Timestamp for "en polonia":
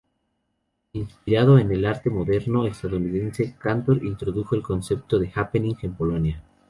5.83-6.43